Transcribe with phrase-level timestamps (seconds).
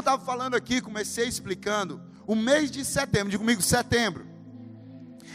[0.00, 4.26] eu estava falando aqui, comecei explicando, o mês de setembro, diga comigo, setembro.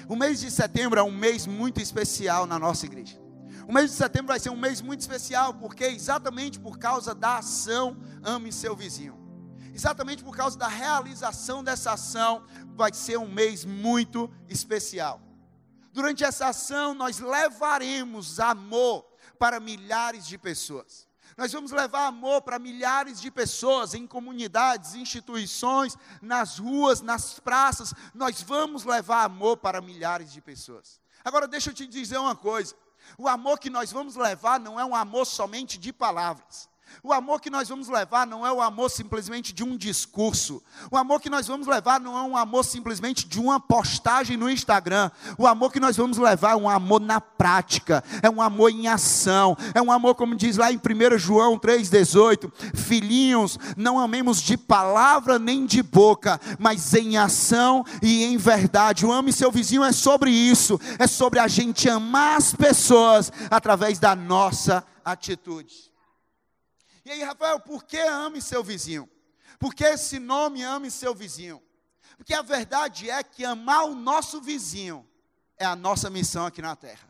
[0.09, 3.21] O mês de setembro é um mês muito especial na nossa igreja.
[3.67, 7.37] O mês de setembro vai ser um mês muito especial, porque exatamente por causa da
[7.37, 9.15] ação Ame Seu Vizinho.
[9.71, 12.43] Exatamente por causa da realização dessa ação,
[12.75, 15.21] vai ser um mês muito especial.
[15.93, 19.05] Durante essa ação, nós levaremos amor
[19.37, 21.07] para milhares de pessoas.
[21.37, 27.93] Nós vamos levar amor para milhares de pessoas em comunidades, instituições, nas ruas, nas praças.
[28.13, 30.99] Nós vamos levar amor para milhares de pessoas.
[31.23, 32.73] Agora, deixa eu te dizer uma coisa:
[33.17, 36.69] o amor que nós vamos levar não é um amor somente de palavras.
[37.03, 40.61] O amor que nós vamos levar não é o amor simplesmente de um discurso.
[40.89, 44.49] O amor que nós vamos levar não é um amor simplesmente de uma postagem no
[44.49, 45.11] Instagram.
[45.37, 48.87] O amor que nós vamos levar é um amor na prática, é um amor em
[48.87, 54.57] ação, é um amor, como diz lá em 1 João 3,18: Filhinhos, não amemos de
[54.57, 59.05] palavra nem de boca, mas em ação e em verdade.
[59.05, 63.99] O ame seu vizinho é sobre isso, é sobre a gente amar as pessoas através
[63.99, 65.94] da nossa atitude.
[67.05, 69.07] E aí, Rafael, por que ame seu vizinho?
[69.59, 71.61] Por que esse nome ame seu vizinho?
[72.17, 75.07] Porque a verdade é que amar o nosso vizinho
[75.55, 77.07] é a nossa missão aqui na terra.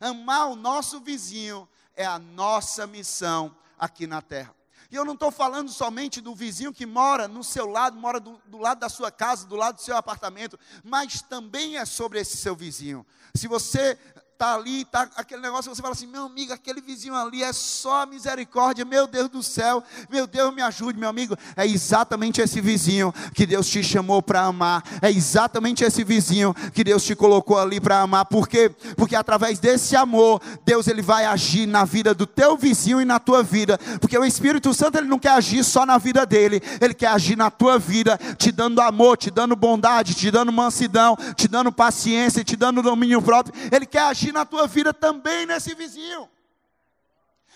[0.00, 4.54] Amar o nosso vizinho é a nossa missão aqui na terra.
[4.90, 8.40] E eu não estou falando somente do vizinho que mora no seu lado, mora do,
[8.46, 12.36] do, lado da sua casa, do lado do seu apartamento, mas também é sobre esse
[12.36, 13.06] seu vizinho.
[13.34, 13.98] Se você
[14.44, 18.04] está ali, está aquele negócio, você fala assim, meu amigo, aquele vizinho ali é só
[18.04, 21.34] misericórdia, meu Deus do céu, meu Deus me ajude, meu amigo.
[21.56, 26.84] É exatamente esse vizinho que Deus te chamou para amar, é exatamente esse vizinho que
[26.84, 28.70] Deus te colocou ali para amar, por quê?
[28.96, 33.18] Porque através desse amor, Deus ele vai agir na vida do teu vizinho e na
[33.18, 36.92] tua vida, porque o Espírito Santo ele não quer agir só na vida dele, ele
[36.92, 41.48] quer agir na tua vida, te dando amor, te dando bondade, te dando mansidão, te
[41.48, 46.28] dando paciência, te dando domínio próprio, ele quer agir na tua vida também nesse vizinho.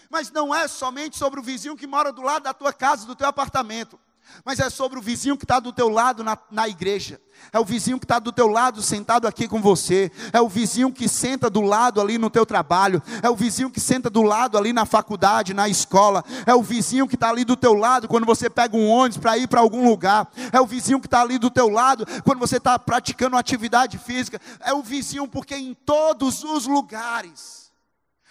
[0.08, 3.14] Mas não é somente sobre o vizinho que mora do lado da tua casa, do
[3.14, 4.00] teu apartamento
[4.44, 7.20] mas é sobre o vizinho que está do teu lado na, na igreja,
[7.52, 10.92] é o vizinho que está do teu lado sentado aqui com você, é o vizinho
[10.92, 14.58] que senta do lado ali no teu trabalho, é o vizinho que senta do lado
[14.58, 18.26] ali na faculdade, na escola, é o vizinho que está ali do teu lado quando
[18.26, 21.38] você pega um ônibus para ir para algum lugar, é o vizinho que está ali
[21.38, 26.42] do teu lado quando você está praticando atividade física, é o vizinho porque em todos
[26.42, 27.68] os lugares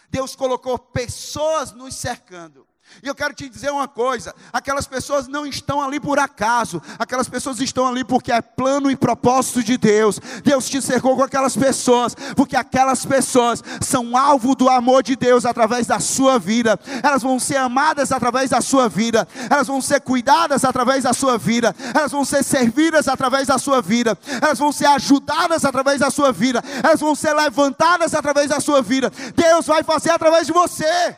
[0.10, 2.67] Deus colocou pessoas nos cercando
[3.04, 7.30] e eu quero te dizer uma coisa: aquelas pessoas não estão ali por acaso, aquelas
[7.30, 10.20] pessoas estão ali porque é plano e propósito de Deus.
[10.44, 15.46] Deus te cercou com aquelas pessoas, porque aquelas pessoas são alvo do amor de Deus
[15.46, 20.02] através da sua vida, elas vão ser amadas através da sua vida, elas vão ser
[20.02, 24.72] cuidadas através da sua vida, elas vão ser servidas através da sua vida, elas vão
[24.72, 29.12] ser ajudadas através da sua vida, elas vão ser levantadas através da sua vida.
[29.36, 31.16] Deus vai fazer através de você.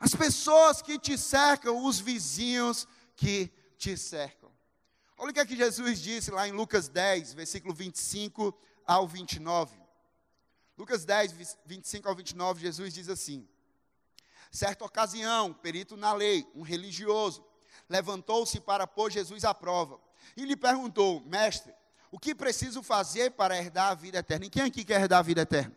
[0.00, 4.50] As pessoas que te cercam, os vizinhos que te cercam.
[5.18, 9.78] Olha o que é que Jesus disse lá em Lucas 10, versículo 25 ao 29.
[10.78, 13.46] Lucas 10, 25 ao 29, Jesus diz assim:
[14.50, 17.44] Certa ocasião, perito na lei, um religioso,
[17.86, 20.00] levantou-se para pôr Jesus à prova
[20.34, 21.74] e lhe perguntou: Mestre,
[22.10, 24.46] o que preciso fazer para herdar a vida eterna?
[24.46, 25.76] E quem aqui quer herdar a vida eterna?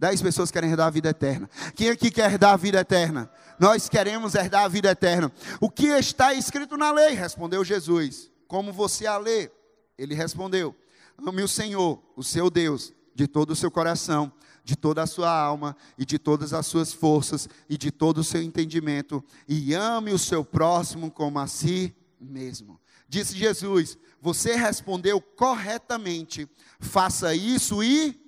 [0.00, 1.50] Dez pessoas querem herdar a vida eterna.
[1.74, 3.30] Quem aqui quer herdar a vida eterna?
[3.58, 5.30] Nós queremos herdar a vida eterna.
[5.60, 7.10] O que está escrito na lei?
[7.12, 8.32] Respondeu Jesus.
[8.48, 9.50] Como você a lê?
[9.98, 10.74] Ele respondeu:
[11.18, 14.32] Ame o Senhor, o seu Deus, de todo o seu coração,
[14.64, 18.24] de toda a sua alma e de todas as suas forças e de todo o
[18.24, 22.80] seu entendimento, e ame o seu próximo como a si mesmo.
[23.06, 26.48] Disse Jesus: Você respondeu corretamente,
[26.80, 28.18] faça isso e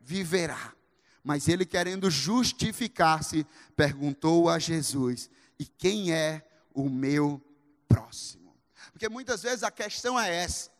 [0.00, 0.74] viverá.
[1.22, 3.46] Mas ele, querendo justificar-se,
[3.76, 7.40] perguntou a Jesus: E quem é o meu
[7.88, 8.56] próximo?
[8.92, 10.70] Porque muitas vezes a questão é essa.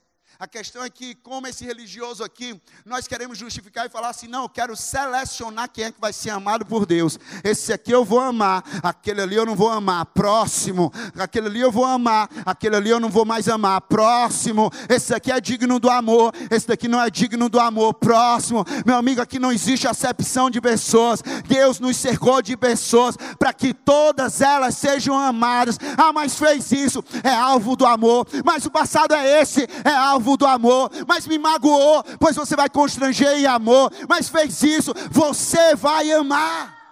[0.42, 4.42] A questão é que, como esse religioso aqui, nós queremos justificar e falar assim: não,
[4.42, 7.16] eu quero selecionar quem é que vai ser amado por Deus.
[7.44, 10.04] Esse aqui eu vou amar, aquele ali eu não vou amar.
[10.06, 13.82] Próximo, aquele ali eu vou amar, aquele ali eu não vou mais amar.
[13.82, 17.94] Próximo, esse aqui é digno do amor, esse daqui não é digno do amor.
[17.94, 21.22] Próximo, meu amigo, aqui não existe acepção de pessoas.
[21.46, 25.78] Deus nos cercou de pessoas para que todas elas sejam amadas.
[25.96, 28.26] Ah, mas fez isso, é alvo do amor.
[28.44, 32.68] Mas o passado é esse, é alvo do amor, mas me magoou, pois você vai
[32.68, 36.82] constranger em amor, mas fez isso, você vai amar.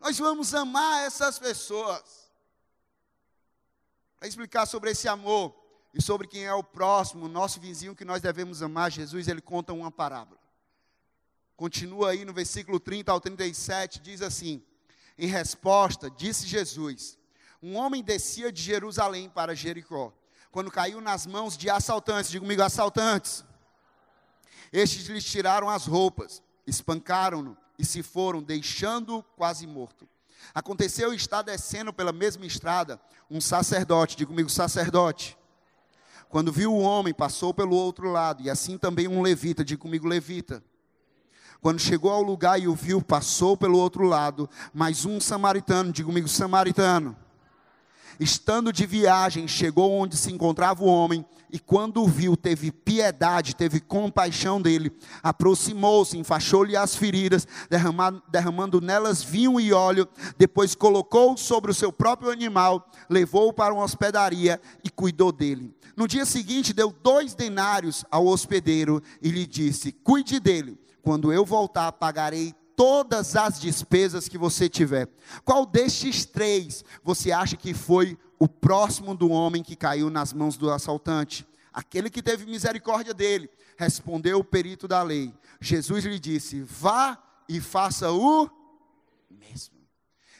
[0.00, 2.30] Nós vamos amar essas pessoas.
[4.18, 5.54] Para explicar sobre esse amor
[5.94, 9.72] e sobre quem é o próximo, nosso vizinho que nós devemos amar, Jesus, ele conta
[9.72, 10.40] uma parábola.
[11.56, 14.60] Continua aí no versículo 30 ao 37, diz assim:
[15.16, 17.16] Em resposta, disse Jesus:
[17.62, 20.12] Um homem descia de Jerusalém para Jericó,
[20.52, 23.42] quando caiu nas mãos de assaltantes, diga comigo, assaltantes.
[24.70, 30.06] Estes lhe tiraram as roupas, espancaram-no e se foram, deixando-o quase morto.
[30.54, 33.00] Aconteceu estar descendo pela mesma estrada
[33.30, 35.38] um sacerdote, diga comigo, sacerdote.
[36.28, 40.06] Quando viu o homem, passou pelo outro lado, e assim também um levita, diga comigo,
[40.06, 40.62] levita.
[41.62, 46.08] Quando chegou ao lugar e o viu, passou pelo outro lado, mas um samaritano, diga
[46.08, 47.16] comigo, samaritano.
[48.20, 53.54] Estando de viagem, chegou onde se encontrava o homem, e quando o viu, teve piedade,
[53.54, 54.90] teve compaixão dele,
[55.22, 61.92] aproximou-se, enfaixou-lhe as feridas, derramando, derramando nelas vinho e óleo, depois colocou sobre o seu
[61.92, 65.74] próprio animal, levou-o para uma hospedaria e cuidou dele.
[65.94, 70.78] No dia seguinte, deu dois denários ao hospedeiro e lhe disse: Cuide dele.
[71.02, 75.08] Quando eu voltar, pagarei todas as despesas que você tiver.
[75.44, 80.56] Qual destes três você acha que foi o próximo do homem que caiu nas mãos
[80.56, 81.46] do assaltante?
[81.72, 85.34] Aquele que teve misericórdia dele, respondeu o perito da lei.
[85.60, 87.16] Jesus lhe disse: Vá
[87.48, 88.50] e faça o
[89.30, 89.80] mesmo.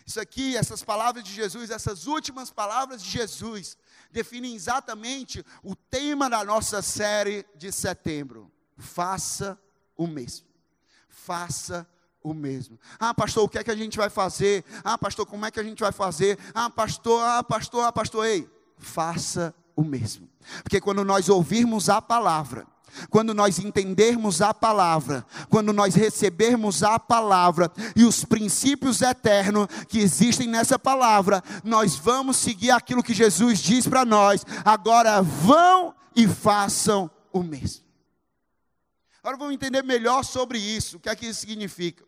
[0.05, 3.79] Isso aqui, essas palavras de Jesus, essas últimas palavras de Jesus,
[4.11, 8.51] definem exatamente o tema da nossa série de setembro.
[8.77, 9.59] Faça
[9.97, 10.53] o mesmo
[11.13, 11.87] faça
[12.23, 12.79] o mesmo.
[12.99, 14.65] Ah, pastor, o que é que a gente vai fazer?
[14.85, 16.39] Ah, pastor, como é que a gente vai fazer?
[16.55, 18.49] Ah, pastor, ah, pastor, ah, pastor, ei,
[18.79, 20.29] faça o mesmo.
[20.63, 22.67] Porque quando nós ouvirmos a palavra,
[23.09, 29.99] quando nós entendermos a palavra, quando nós recebermos a palavra e os princípios eternos que
[29.99, 34.45] existem nessa palavra, nós vamos seguir aquilo que Jesus diz para nós.
[34.65, 37.83] Agora vão e façam o mesmo.
[39.23, 42.05] Agora vamos entender melhor sobre isso, o que é que isso significa.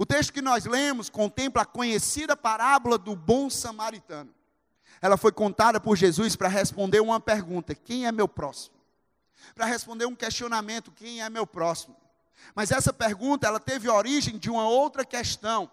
[0.00, 4.34] O texto que nós lemos contempla a conhecida parábola do bom samaritano.
[4.98, 8.74] Ela foi contada por Jesus para responder uma pergunta: quem é meu próximo?
[9.54, 11.94] Para responder um questionamento: quem é meu próximo?
[12.54, 15.70] Mas essa pergunta, ela teve origem de uma outra questão,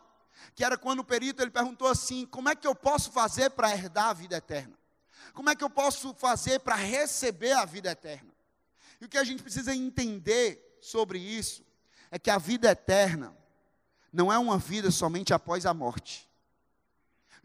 [0.54, 3.72] que era quando o perito ele perguntou assim: como é que eu posso fazer para
[3.72, 4.78] herdar a vida eterna?
[5.34, 8.34] Como é que eu posso fazer para receber a vida eterna?
[9.00, 11.64] E o que a gente precisa entender sobre isso
[12.12, 13.34] é que a vida eterna
[14.18, 16.27] não é uma vida somente após a morte.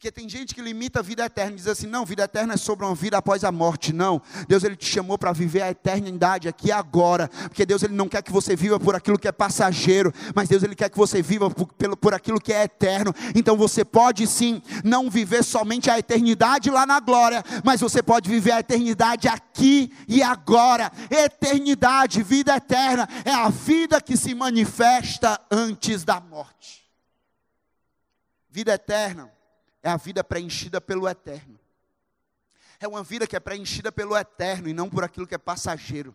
[0.03, 2.85] Porque tem gente que limita a vida eterna, diz assim: não, vida eterna é sobre
[2.85, 3.93] uma vida após a morte.
[3.93, 7.29] Não, Deus ele te chamou para viver a eternidade aqui agora.
[7.29, 10.65] Porque Deus ele não quer que você viva por aquilo que é passageiro, mas Deus
[10.65, 13.15] ele quer que você viva por, por, por aquilo que é eterno.
[13.35, 18.29] Então você pode sim não viver somente a eternidade lá na glória, mas você pode
[18.29, 20.91] viver a eternidade aqui e agora.
[21.11, 26.83] Eternidade, vida eterna, é a vida que se manifesta antes da morte.
[28.51, 29.31] Vida eterna
[29.83, 31.59] é a vida preenchida pelo eterno.
[32.79, 36.15] É uma vida que é preenchida pelo eterno e não por aquilo que é passageiro.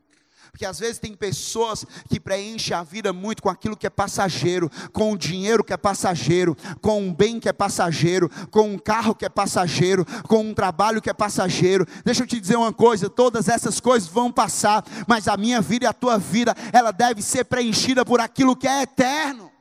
[0.52, 4.70] Porque às vezes tem pessoas que preenchem a vida muito com aquilo que é passageiro,
[4.94, 9.14] com o dinheiro que é passageiro, com um bem que é passageiro, com um carro
[9.14, 11.86] que é passageiro, com um trabalho que é passageiro.
[12.06, 15.86] Deixa eu te dizer uma coisa: todas essas coisas vão passar, mas a minha vida
[15.86, 19.52] e a tua vida, ela deve ser preenchida por aquilo que é eterno.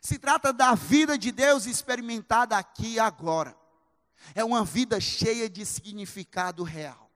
[0.00, 3.54] Se trata da vida de Deus experimentada aqui e agora.
[4.34, 7.10] É uma vida cheia de significado real.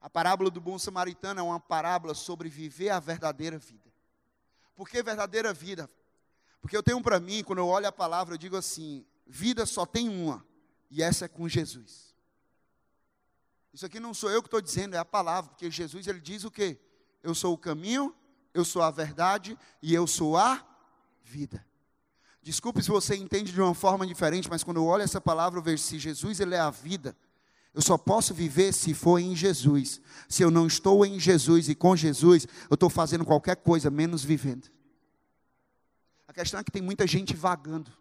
[0.00, 3.92] A parábola do bom samaritano é uma parábola sobre viver a verdadeira vida.
[4.74, 5.90] Por que verdadeira vida?
[6.60, 9.84] Porque eu tenho para mim, quando eu olho a palavra, eu digo assim: vida só
[9.84, 10.46] tem uma,
[10.90, 12.14] e essa é com Jesus.
[13.72, 16.44] Isso aqui não sou eu que estou dizendo, é a palavra, porque Jesus ele diz
[16.44, 16.78] o quê?
[17.22, 18.14] Eu sou o caminho,
[18.54, 20.64] eu sou a verdade e eu sou a
[21.28, 21.64] vida.
[22.42, 25.62] Desculpe se você entende de uma forma diferente, mas quando eu olho essa palavra, eu
[25.62, 27.14] vejo se Jesus ele é a vida.
[27.74, 30.00] Eu só posso viver se for em Jesus.
[30.28, 34.24] Se eu não estou em Jesus e com Jesus, eu estou fazendo qualquer coisa menos
[34.24, 34.68] vivendo.
[36.26, 37.92] A questão é que tem muita gente vagando.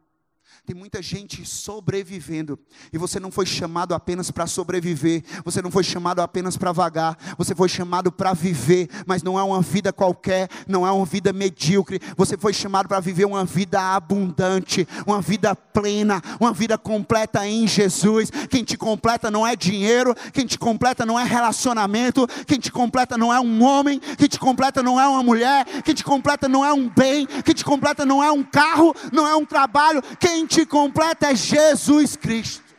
[0.68, 2.60] Tem muita gente sobrevivendo.
[2.92, 5.24] E você não foi chamado apenas para sobreviver.
[5.46, 7.18] Você não foi chamado apenas para vagar.
[7.38, 8.90] Você foi chamado para viver.
[9.06, 10.50] Mas não é uma vida qualquer.
[10.68, 12.02] Não é uma vida medíocre.
[12.18, 14.86] Você foi chamado para viver uma vida abundante.
[15.06, 16.22] Uma vida plena.
[16.38, 18.30] Uma vida completa em Jesus.
[18.50, 20.14] Quem te completa não é dinheiro.
[20.34, 22.28] Quem te completa não é relacionamento.
[22.46, 24.02] Quem te completa não é um homem.
[24.18, 25.66] Quem te completa não é uma mulher.
[25.86, 27.26] Quem te completa não é um bem.
[27.26, 28.94] Quem te completa não é um carro.
[29.14, 30.04] Não é um trabalho.
[30.20, 32.76] Quem completa é Jesus Cristo.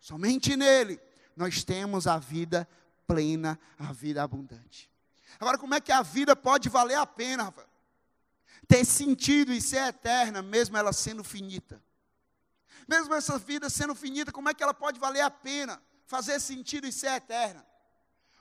[0.00, 1.00] Somente nele
[1.36, 2.68] nós temos a vida
[3.06, 4.90] plena, a vida abundante.
[5.38, 7.52] Agora, como é que a vida pode valer a pena?
[8.66, 11.82] Ter sentido e ser eterna, mesmo ela sendo finita.
[12.88, 15.82] Mesmo essa vida sendo finita, como é que ela pode valer a pena?
[16.06, 17.66] Fazer sentido e ser eterna.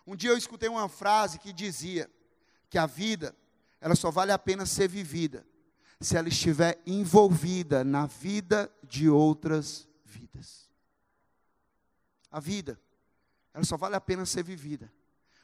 [0.05, 2.09] Um dia eu escutei uma frase que dizia
[2.69, 3.35] que a vida,
[3.81, 5.45] ela só vale a pena ser vivida
[5.99, 10.69] se ela estiver envolvida na vida de outras vidas.
[12.31, 12.79] A vida,
[13.53, 14.91] ela só vale a pena ser vivida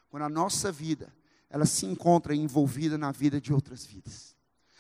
[0.10, 1.14] quando a nossa vida
[1.50, 4.36] ela se encontra envolvida na vida de outras vidas.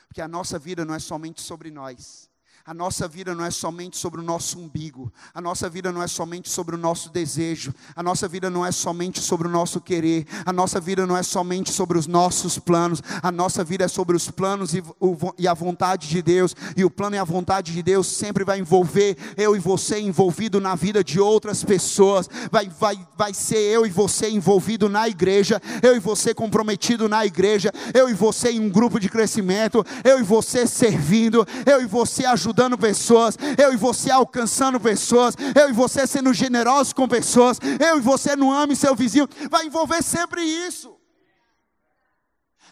[0.08, 2.30] Porque a nossa vida não é somente sobre nós,
[2.66, 6.08] a nossa vida não é somente sobre o nosso umbigo, a nossa vida não é
[6.08, 10.28] somente sobre o nosso desejo, a nossa vida não é somente sobre o nosso querer,
[10.46, 14.16] a nossa vida não é somente sobre os nossos planos, a nossa vida é sobre
[14.16, 17.74] os planos e, o, e a vontade de Deus, e o plano e a vontade
[17.74, 22.70] de Deus sempre vai envolver eu e você envolvido na vida de outras pessoas, vai,
[22.70, 27.72] vai, vai ser eu e você envolvido na igreja, eu e você comprometido na igreja,
[27.94, 32.26] eu e você em um grupo de crescimento, eu e você servindo, eu e você
[32.26, 37.58] ajudando ajudando pessoas, eu e você alcançando pessoas, eu e você sendo generoso com pessoas,
[37.80, 41.00] eu e você no ame seu vizinho, vai envolver sempre isso.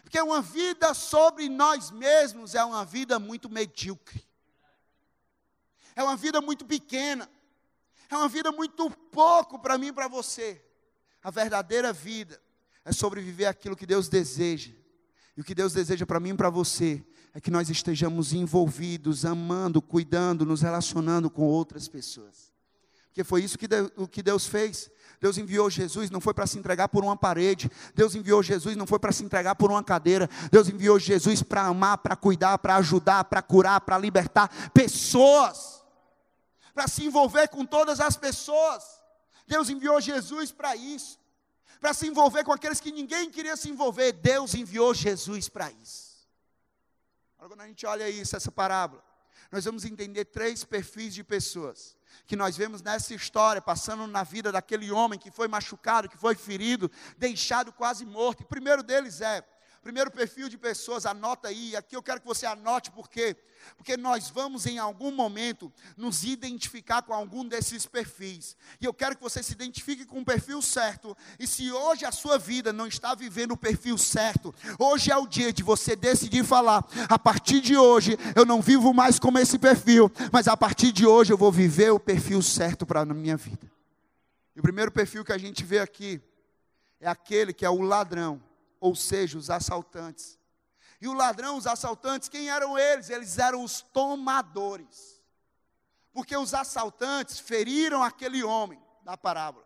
[0.04, 4.22] Porque uma vida sobre nós mesmos é uma vida muito medíocre.
[5.96, 7.30] É uma vida muito pequena.
[8.10, 10.62] É uma vida muito pouco para mim e para você.
[11.24, 12.42] A verdadeira vida
[12.84, 14.72] é sobreviver aquilo que Deus deseja.
[15.38, 19.26] E o que Deus deseja para mim e para você é que nós estejamos envolvidos,
[19.26, 22.50] amando, cuidando, nos relacionando com outras pessoas.
[23.08, 24.90] Porque foi isso que Deus, o que Deus fez.
[25.20, 27.70] Deus enviou Jesus, não foi para se entregar por uma parede.
[27.94, 30.30] Deus enviou Jesus, não foi para se entregar por uma cadeira.
[30.52, 35.84] Deus enviou Jesus para amar, para cuidar, para ajudar, para curar, para libertar pessoas.
[36.74, 38.84] Para se envolver com todas as pessoas.
[39.46, 41.20] Deus enviou Jesus para isso.
[41.82, 44.14] Para se envolver com aqueles que ninguém queria se envolver.
[44.14, 46.09] Deus enviou Jesus para isso.
[47.40, 49.02] Agora, quando a gente olha isso, essa parábola,
[49.50, 54.52] nós vamos entender três perfis de pessoas que nós vemos nessa história, passando na vida
[54.52, 58.42] daquele homem que foi machucado, que foi ferido, deixado quase morto.
[58.42, 59.42] O primeiro deles é
[59.82, 61.76] Primeiro perfil de pessoas, anota aí.
[61.76, 63.36] Aqui eu quero que você anote, por quê?
[63.78, 68.58] Porque nós vamos em algum momento nos identificar com algum desses perfis.
[68.82, 71.16] E eu quero que você se identifique com o perfil certo.
[71.40, 75.28] E se hoje a sua vida não está vivendo o perfil certo, hoje é o
[75.28, 79.58] dia de você decidir falar: a partir de hoje eu não vivo mais como esse
[79.58, 83.38] perfil, mas a partir de hoje eu vou viver o perfil certo para a minha
[83.38, 83.72] vida.
[84.56, 86.22] E o primeiro perfil que a gente vê aqui
[87.00, 88.42] é aquele que é o ladrão
[88.80, 90.40] ou seja, os assaltantes.
[91.02, 93.10] E o ladrão, os assaltantes, quem eram eles?
[93.10, 95.22] Eles eram os tomadores.
[96.12, 99.66] Porque os assaltantes feriram aquele homem da parábola.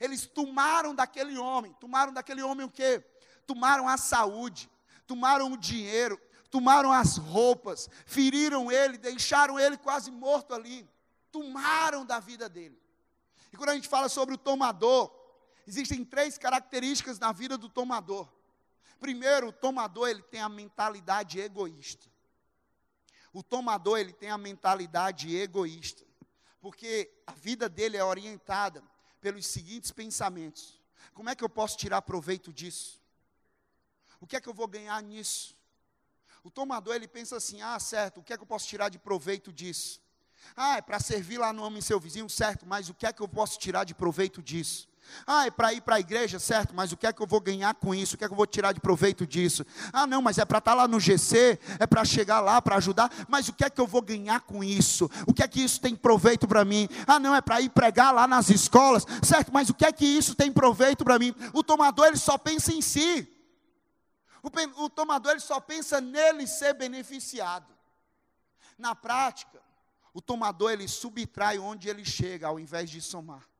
[0.00, 3.04] Eles tomaram daquele homem, tomaram daquele homem o quê?
[3.46, 4.70] Tomaram a saúde,
[5.06, 10.88] tomaram o dinheiro, tomaram as roupas, feriram ele, deixaram ele quase morto ali.
[11.30, 12.80] Tomaram da vida dele.
[13.52, 15.12] E quando a gente fala sobre o tomador,
[15.66, 18.28] existem três características na vida do tomador.
[19.00, 22.08] Primeiro, o tomador ele tem a mentalidade egoísta.
[23.32, 26.04] O tomador ele tem a mentalidade egoísta,
[26.60, 28.82] porque a vida dele é orientada
[29.20, 30.80] pelos seguintes pensamentos:
[31.14, 33.00] como é que eu posso tirar proveito disso?
[34.20, 35.56] O que é que eu vou ganhar nisso?
[36.44, 38.98] O tomador ele pensa assim: ah, certo, o que é que eu posso tirar de
[38.98, 40.00] proveito disso?
[40.54, 43.22] Ah, é para servir lá no homem seu vizinho, certo, mas o que é que
[43.22, 44.88] eu posso tirar de proveito disso?
[45.26, 47.40] Ah, é para ir para a igreja, certo, mas o que é que eu vou
[47.40, 48.14] ganhar com isso?
[48.14, 49.64] O que é que eu vou tirar de proveito disso?
[49.92, 52.76] Ah, não, mas é para estar tá lá no GC, é para chegar lá, para
[52.76, 55.10] ajudar, mas o que é que eu vou ganhar com isso?
[55.26, 56.88] O que é que isso tem proveito para mim?
[57.06, 60.06] Ah, não, é para ir pregar lá nas escolas, certo, mas o que é que
[60.06, 61.34] isso tem proveito para mim?
[61.52, 63.28] O tomador, ele só pensa em si.
[64.42, 67.72] O, o tomador, ele só pensa nele ser beneficiado.
[68.76, 69.62] Na prática,
[70.12, 73.51] o tomador, ele subtrai onde ele chega, ao invés de somar.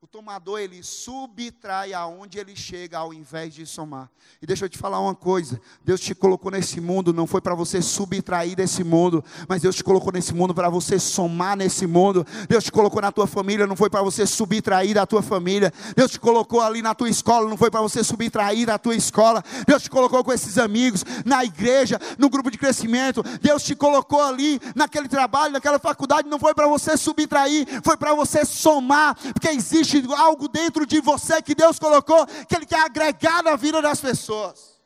[0.00, 4.08] O tomador, ele subtrai aonde ele chega ao invés de somar.
[4.40, 7.52] E deixa eu te falar uma coisa: Deus te colocou nesse mundo, não foi para
[7.52, 12.24] você subtrair desse mundo, mas Deus te colocou nesse mundo para você somar nesse mundo.
[12.48, 15.72] Deus te colocou na tua família, não foi para você subtrair da tua família.
[15.96, 19.42] Deus te colocou ali na tua escola, não foi para você subtrair da tua escola.
[19.66, 23.20] Deus te colocou com esses amigos, na igreja, no grupo de crescimento.
[23.42, 28.14] Deus te colocou ali naquele trabalho, naquela faculdade, não foi para você subtrair, foi para
[28.14, 32.80] você somar, porque existe existe algo dentro de você que Deus colocou, que Ele quer
[32.80, 34.78] agregar na vida das pessoas.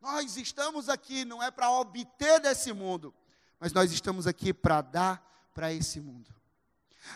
[0.00, 3.14] Nós estamos aqui não é para obter desse mundo,
[3.60, 6.34] mas nós estamos aqui para dar para esse mundo.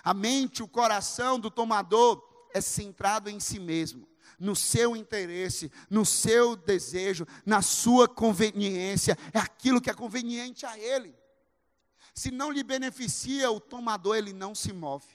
[0.05, 2.23] A mente, o coração do tomador
[2.55, 4.09] é centrado em si mesmo,
[4.39, 10.79] no seu interesse, no seu desejo, na sua conveniência, é aquilo que é conveniente a
[10.79, 11.15] ele.
[12.15, 15.07] Se não lhe beneficia, o tomador ele não se move.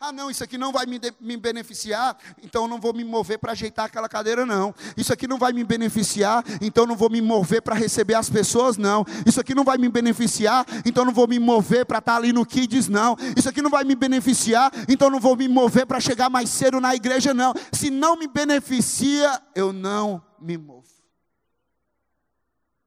[0.00, 3.38] Ah, não, isso aqui não vai me, me beneficiar, então eu não vou me mover
[3.38, 4.74] para ajeitar aquela cadeira, não.
[4.96, 8.28] Isso aqui não vai me beneficiar, então eu não vou me mover para receber as
[8.28, 9.04] pessoas, não.
[9.24, 12.18] Isso aqui não vai me beneficiar, então eu não vou me mover para estar tá
[12.18, 13.16] ali no Kids, não.
[13.36, 16.50] Isso aqui não vai me beneficiar, então eu não vou me mover para chegar mais
[16.50, 17.54] cedo na igreja, não.
[17.72, 20.84] Se não me beneficia, eu não me movo.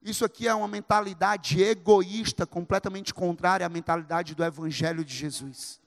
[0.00, 5.80] Isso aqui é uma mentalidade egoísta, completamente contrária à mentalidade do Evangelho de Jesus.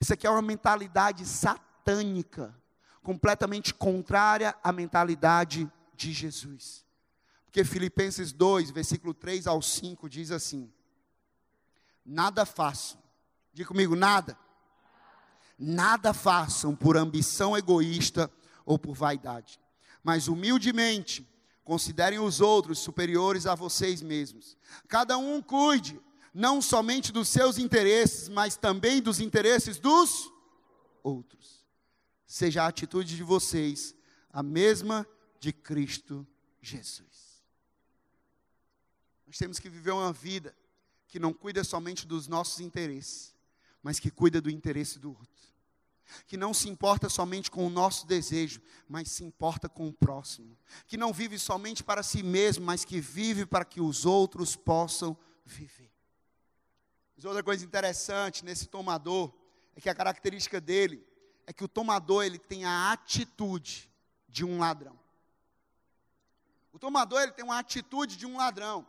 [0.00, 2.54] Isso aqui é uma mentalidade satânica,
[3.02, 6.84] completamente contrária à mentalidade de Jesus.
[7.44, 10.72] Porque Filipenses 2, versículo 3 ao 5 diz assim:
[12.04, 12.98] Nada façam,
[13.52, 14.38] diga comigo, nada.
[15.58, 18.30] Nada façam por ambição egoísta
[18.64, 19.60] ou por vaidade,
[20.02, 21.28] mas humildemente
[21.62, 24.56] considerem os outros superiores a vocês mesmos.
[24.88, 26.00] Cada um cuide
[26.32, 30.30] não somente dos seus interesses, mas também dos interesses dos
[31.02, 31.66] outros.
[32.26, 33.94] Seja a atitude de vocês
[34.32, 35.06] a mesma
[35.40, 36.26] de Cristo
[36.60, 37.42] Jesus.
[39.26, 40.54] Nós temos que viver uma vida
[41.08, 43.34] que não cuida somente dos nossos interesses,
[43.82, 45.50] mas que cuida do interesse do outro.
[46.26, 50.56] Que não se importa somente com o nosso desejo, mas se importa com o próximo.
[50.86, 55.16] Que não vive somente para si mesmo, mas que vive para que os outros possam
[55.44, 55.89] viver.
[57.20, 59.30] Mas outra coisa interessante nesse tomador
[59.76, 61.06] é que a característica dele
[61.46, 63.92] é que o tomador ele tem a atitude
[64.26, 64.98] de um ladrão.
[66.72, 68.86] O tomador ele tem uma atitude de um ladrão.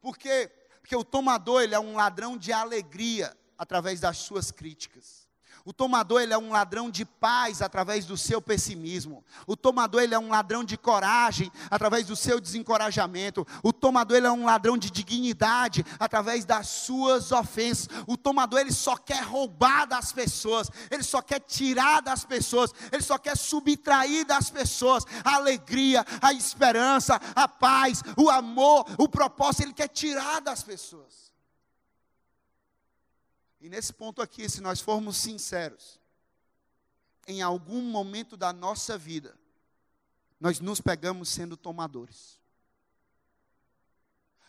[0.00, 0.50] Por quê?
[0.80, 5.27] Porque o tomador ele é um ladrão de alegria através das suas críticas.
[5.68, 9.22] O tomador ele é um ladrão de paz através do seu pessimismo.
[9.46, 13.46] O tomador ele é um ladrão de coragem através do seu desencorajamento.
[13.62, 17.86] O tomador ele é um ladrão de dignidade através das suas ofensas.
[18.06, 20.70] O tomador ele só quer roubar das pessoas.
[20.90, 22.72] Ele só quer tirar das pessoas.
[22.90, 29.06] Ele só quer subtrair das pessoas a alegria, a esperança, a paz, o amor, o
[29.06, 29.64] propósito.
[29.64, 31.27] Ele quer tirar das pessoas.
[33.60, 36.00] E nesse ponto aqui, se nós formos sinceros,
[37.26, 39.38] em algum momento da nossa vida,
[40.40, 42.38] nós nos pegamos sendo tomadores.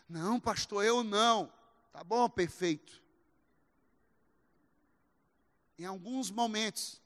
[0.07, 1.51] Não, pastor, eu não.
[1.91, 3.01] Tá bom, perfeito.
[5.77, 7.01] Em alguns momentos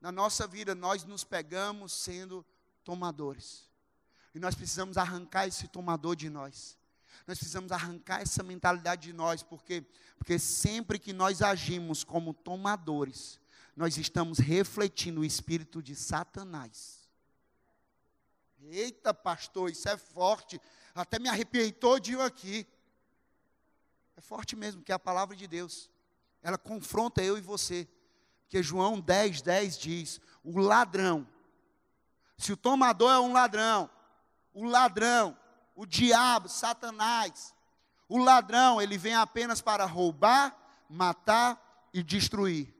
[0.00, 2.44] na nossa vida, nós nos pegamos sendo
[2.84, 3.68] tomadores.
[4.34, 6.78] E nós precisamos arrancar esse tomador de nós.
[7.26, 9.84] Nós precisamos arrancar essa mentalidade de nós, porque
[10.18, 13.40] porque sempre que nós agimos como tomadores,
[13.74, 17.08] nós estamos refletindo o espírito de Satanás.
[18.60, 20.60] Eita, pastor, isso é forte.
[20.94, 22.66] Até me arrepiei todinho aqui.
[24.16, 25.88] É forte mesmo, que é a palavra de Deus.
[26.42, 27.88] Ela confronta eu e você.
[28.40, 31.26] Porque João 10, 10 diz: o ladrão.
[32.36, 33.88] Se o tomador é um ladrão,
[34.52, 35.38] o ladrão
[35.78, 37.54] o diabo, Satanás.
[38.08, 42.74] O ladrão, ele vem apenas para roubar, matar e destruir.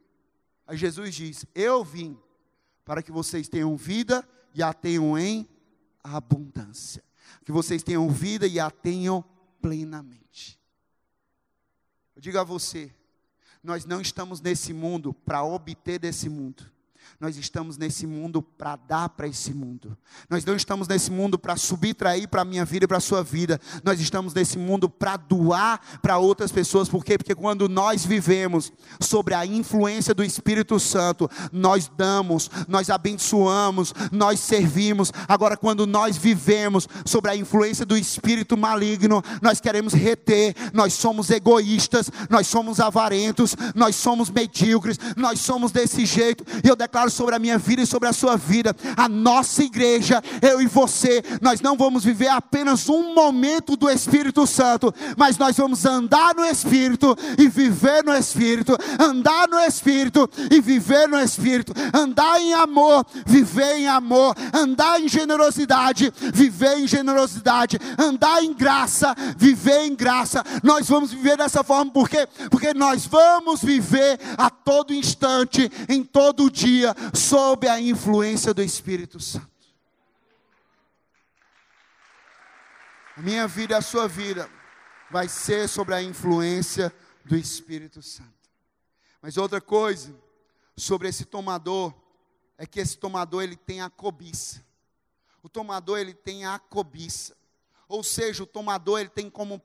[0.67, 2.19] Aí Jesus diz: Eu vim
[2.85, 5.49] para que vocês tenham vida e a tenham em
[6.03, 7.05] abundância.
[7.45, 9.25] Que vocês tenham vida e a tenham
[9.63, 10.59] plenamente.
[12.17, 12.93] Eu digo a você,
[13.63, 16.69] nós não estamos nesse mundo para obter desse mundo.
[17.21, 19.97] Nós estamos nesse mundo para dar para esse mundo.
[20.31, 23.23] Nós não estamos nesse mundo para subtrair para a minha vida e para a sua
[23.23, 23.61] vida.
[23.83, 26.89] Nós estamos nesse mundo para doar para outras pessoas.
[26.89, 27.19] Por quê?
[27.19, 34.39] Porque quando nós vivemos sobre a influência do Espírito Santo, nós damos, nós abençoamos, nós
[34.41, 35.13] servimos.
[35.27, 41.31] Agora, quando nós vivemos sobre a influência do espírito maligno, nós queremos reter, nós somos
[41.31, 46.45] egoístas, nós somos avarentos, nós somos medíocres, nós somos desse jeito.
[46.63, 49.63] E eu declaro declaro sobre a minha vida e sobre a sua vida, a nossa
[49.63, 55.39] igreja, eu e você, nós não vamos viver apenas um momento do Espírito Santo, mas
[55.39, 61.21] nós vamos andar no Espírito e viver no Espírito, andar no Espírito e viver no
[61.21, 68.53] Espírito, andar em amor, viver em amor, andar em generosidade, viver em generosidade, andar em
[68.53, 70.43] graça, viver em graça.
[70.63, 72.27] Nós vamos viver dessa forma, por quê?
[72.51, 76.51] Porque nós vamos viver a todo instante, em todo
[76.95, 79.49] dia, sob a influência do Espírito Santo.
[83.17, 84.49] A minha vida e a sua vida
[85.11, 88.31] vai ser sobre a influência do Espírito Santo.
[89.21, 90.15] Mas outra coisa
[90.77, 91.93] sobre esse tomador
[92.57, 94.65] é que esse tomador ele tem a cobiça.
[95.43, 97.37] O tomador ele tem a cobiça.
[97.89, 99.61] Ou seja, o tomador ele tem como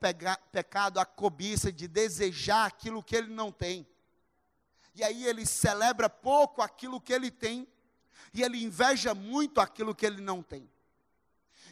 [0.50, 3.86] pecado a cobiça de desejar aquilo que ele não tem
[4.94, 7.66] e aí ele celebra pouco aquilo que ele tem,
[8.32, 10.68] e ele inveja muito aquilo que ele não tem.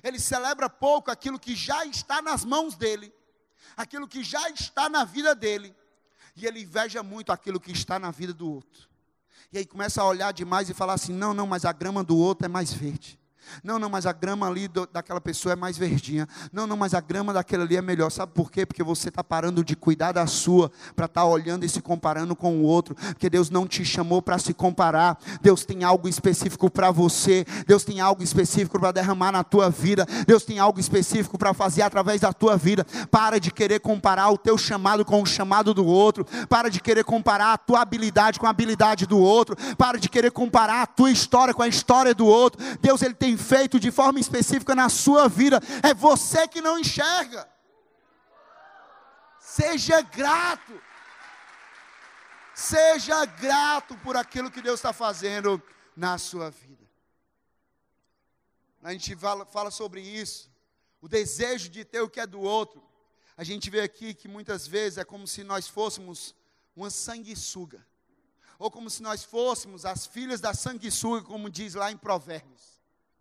[0.02, 3.12] Ele celebra pouco aquilo que já está nas mãos dele,
[3.76, 5.74] aquilo que já está na vida dele,
[6.34, 8.88] e ele inveja muito aquilo que está na vida do outro.
[9.52, 12.16] E aí começa a olhar demais e falar assim: não, não, mas a grama do
[12.16, 13.20] outro é mais verde.
[13.62, 16.26] Não, não, mas a grama ali do, daquela pessoa é mais verdinha.
[16.52, 18.10] Não, não, mas a grama daquele ali é melhor.
[18.10, 18.64] Sabe por quê?
[18.66, 22.34] Porque você está parando de cuidar da sua, para estar tá olhando e se comparando
[22.34, 22.94] com o outro.
[22.94, 25.18] Porque Deus não te chamou para se comparar.
[25.40, 27.44] Deus tem algo específico para você.
[27.66, 30.06] Deus tem algo específico para derramar na tua vida.
[30.26, 32.84] Deus tem algo específico para fazer através da tua vida.
[33.10, 36.26] Para de querer comparar o teu chamado com o chamado do outro.
[36.48, 39.56] Para de querer comparar a tua habilidade com a habilidade do outro.
[39.76, 42.62] Para de querer comparar a tua história com a história do outro.
[42.80, 46.78] Deus ele tem tem feito de forma específica na sua vida, é você que não
[46.78, 47.48] enxerga.
[49.40, 50.80] Seja grato.
[52.54, 55.62] Seja grato por aquilo que Deus está fazendo
[55.96, 56.82] na sua vida.
[58.82, 60.50] A gente fala, fala sobre isso,
[61.00, 62.82] o desejo de ter o que é do outro.
[63.36, 66.34] A gente vê aqui que muitas vezes é como se nós fôssemos
[66.76, 67.86] uma sanguessuga,
[68.58, 72.71] ou como se nós fôssemos as filhas da sanguessuga, como diz lá em Provérbios.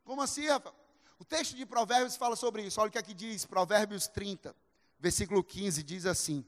[0.03, 0.73] Como assim, Rafa?
[1.19, 2.81] O texto de Provérbios fala sobre isso.
[2.81, 4.55] Olha o que aqui diz, Provérbios 30,
[4.99, 6.45] versículo 15, diz assim: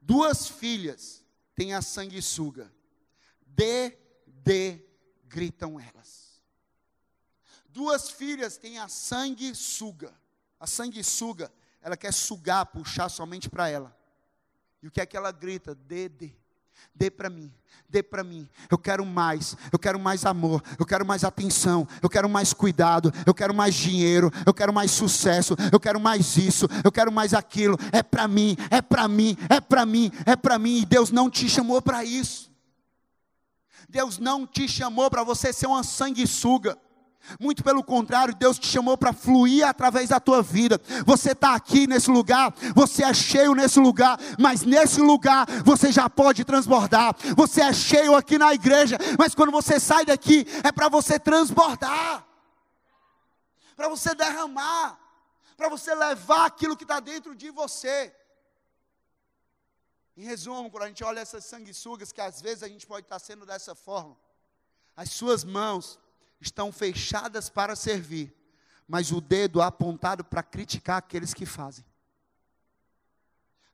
[0.00, 1.24] Duas filhas
[1.54, 2.72] têm a sanguessuga,
[3.46, 4.84] de, de,
[5.24, 6.42] gritam elas.
[7.68, 10.12] Duas filhas têm a sanguessuga.
[10.58, 13.96] A sanguessuga, ela quer sugar, puxar somente para ela.
[14.82, 15.74] E o que é que ela grita?
[15.74, 16.36] De, de.
[16.94, 17.52] Dê para mim,
[17.88, 18.48] dê para mim.
[18.70, 23.12] Eu quero mais, eu quero mais amor, eu quero mais atenção, eu quero mais cuidado,
[23.26, 27.34] eu quero mais dinheiro, eu quero mais sucesso, eu quero mais isso, eu quero mais
[27.34, 27.76] aquilo.
[27.92, 30.78] É para mim, é para mim, é para mim, é para mim.
[30.78, 32.50] E Deus não te chamou para isso.
[33.88, 36.76] Deus não te chamou para você ser uma sanguessuga.
[37.40, 40.80] Muito pelo contrário, Deus te chamou para fluir através da tua vida.
[41.04, 46.08] Você está aqui nesse lugar, você é cheio nesse lugar, mas nesse lugar você já
[46.08, 47.16] pode transbordar.
[47.36, 52.24] Você é cheio aqui na igreja, mas quando você sai daqui é para você transbordar,
[53.74, 54.98] para você derramar,
[55.56, 58.14] para você levar aquilo que está dentro de você.
[60.16, 63.18] Em resumo, quando a gente olha essas sanguessugas, que às vezes a gente pode estar
[63.18, 64.16] sendo dessa forma,
[64.96, 65.98] as suas mãos
[66.40, 68.34] estão fechadas para servir,
[68.86, 71.84] mas o dedo apontado para criticar aqueles que fazem.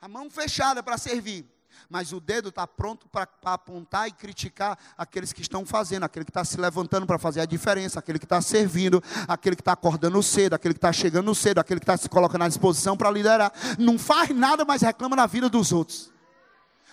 [0.00, 1.46] A mão fechada para servir,
[1.88, 6.30] mas o dedo está pronto para apontar e criticar aqueles que estão fazendo, aquele que
[6.30, 10.22] está se levantando para fazer a diferença, aquele que está servindo, aquele que está acordando
[10.22, 13.52] cedo, aquele que está chegando cedo, aquele que está se colocando à disposição para liderar.
[13.78, 16.10] Não faz nada, mas reclama na vida dos outros.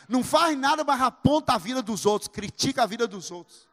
[0.07, 3.68] Não faz nada, mas aponta a vida dos outros, critica a vida dos outros.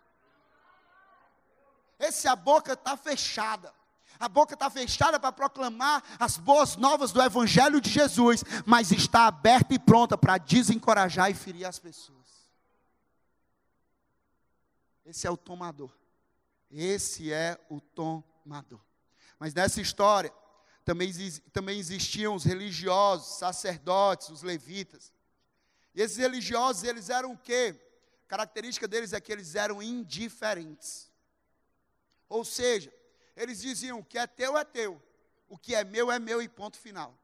[1.98, 3.72] Esse a boca está fechada.
[4.18, 9.26] A boca está fechada para proclamar as boas novas do Evangelho de Jesus, mas está
[9.26, 12.16] aberta e pronta para desencorajar e ferir as pessoas.
[15.04, 15.92] Esse é o tomador.
[16.70, 18.80] Esse é o tomador.
[19.38, 20.32] Mas nessa história,
[20.84, 21.12] também,
[21.52, 25.12] também existiam os religiosos, sacerdotes, os levitas.
[25.94, 27.82] E esses religiosos, eles eram o quê?
[28.26, 31.10] característica deles é que eles eram indiferentes.
[32.28, 32.92] Ou seja,
[33.36, 35.00] eles diziam: o que é teu é teu,
[35.48, 37.16] o que é meu é meu e ponto final.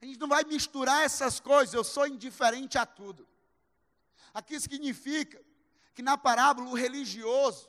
[0.00, 3.26] A gente não vai misturar essas coisas, eu sou indiferente a tudo.
[4.34, 5.40] Aqui significa
[5.94, 7.68] que na parábola o religioso,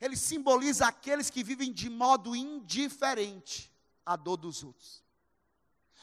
[0.00, 3.72] ele simboliza aqueles que vivem de modo indiferente
[4.06, 5.02] à dor dos outros.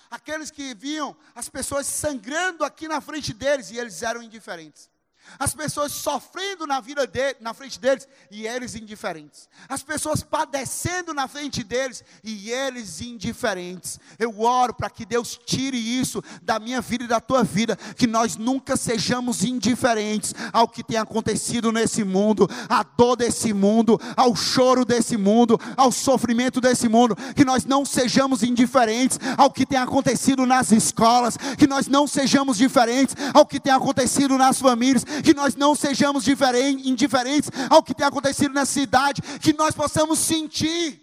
[0.09, 4.90] Aqueles que viam as pessoas sangrando aqui na frente deles e eles eram indiferentes.
[5.39, 9.49] As pessoas sofrendo na vida de, na frente deles e eles indiferentes.
[9.67, 13.99] As pessoas padecendo na frente deles e eles indiferentes.
[14.19, 18.07] Eu oro para que Deus tire isso da minha vida e da tua vida, que
[18.07, 24.35] nós nunca sejamos indiferentes ao que tem acontecido nesse mundo, à dor desse mundo, ao
[24.35, 29.77] choro desse mundo, ao sofrimento desse mundo, que nós não sejamos indiferentes ao que tem
[29.77, 35.33] acontecido nas escolas, que nós não sejamos diferentes ao que tem acontecido nas famílias que
[35.33, 41.01] nós não sejamos indiferentes ao que tem acontecido nessa cidade, que nós possamos sentir,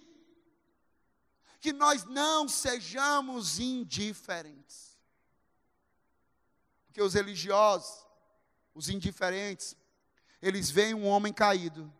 [1.61, 4.97] que nós não sejamos indiferentes.
[6.87, 8.07] Porque os religiosos,
[8.75, 9.77] os indiferentes,
[10.41, 11.93] eles veem um homem caído,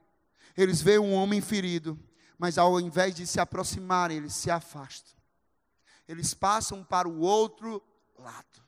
[0.57, 1.99] eles veem um homem ferido,
[2.39, 5.19] mas ao invés de se aproximarem, eles se afastam.
[6.07, 7.83] Eles passam para o outro
[8.19, 8.63] lado.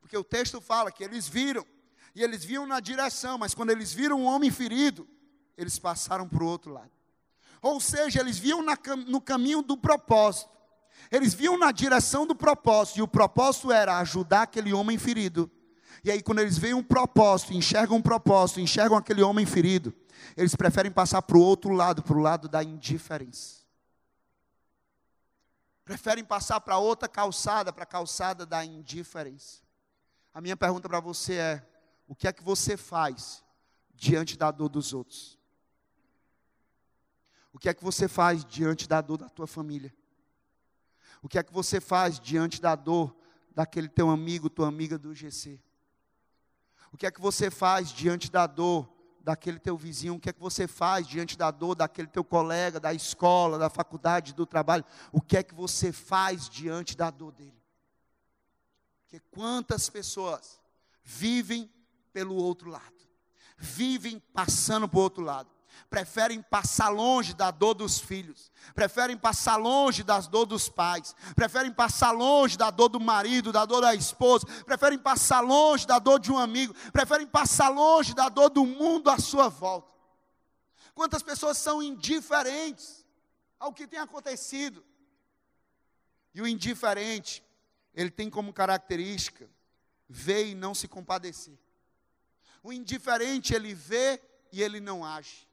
[0.00, 1.66] Porque o texto fala que eles viram
[2.14, 5.08] e eles viam na direção, mas quando eles viram um homem ferido,
[5.56, 6.90] eles passaram para o outro lado.
[7.62, 10.50] Ou seja, eles viam na, no caminho do propósito,
[11.10, 15.50] eles viam na direção do propósito, e o propósito era ajudar aquele homem ferido.
[16.02, 19.92] E aí, quando eles veem um propósito, enxergam um propósito, enxergam aquele homem ferido,
[20.36, 23.60] eles preferem passar para o outro lado, para o lado da indiferença.
[25.84, 29.60] Preferem passar para outra calçada, para a calçada da indiferença.
[30.32, 31.66] A minha pergunta para você é:
[32.10, 33.44] o que é que você faz
[33.94, 35.38] diante da dor dos outros?
[37.52, 39.94] O que é que você faz diante da dor da tua família?
[41.22, 43.16] O que é que você faz diante da dor
[43.54, 45.60] daquele teu amigo, tua amiga do GC?
[46.90, 50.16] O que é que você faz diante da dor daquele teu vizinho?
[50.16, 53.70] O que é que você faz diante da dor daquele teu colega, da escola, da
[53.70, 54.84] faculdade, do trabalho?
[55.12, 57.62] O que é que você faz diante da dor dele?
[59.02, 60.60] Porque quantas pessoas
[61.04, 61.70] vivem
[62.12, 63.08] pelo outro lado,
[63.56, 65.50] vivem passando para o outro lado,
[65.88, 71.72] preferem passar longe da dor dos filhos, preferem passar longe das dor dos pais, preferem
[71.72, 76.18] passar longe da dor do marido, da dor da esposa, preferem passar longe da dor
[76.18, 79.90] de um amigo, preferem passar longe da dor do mundo à sua volta.
[80.94, 83.04] Quantas pessoas são indiferentes
[83.58, 84.84] ao que tem acontecido?
[86.34, 87.42] E o indiferente,
[87.94, 89.48] ele tem como característica
[90.08, 91.58] ver e não se compadecer.
[92.62, 94.20] O indiferente, ele vê
[94.52, 95.48] e ele não age.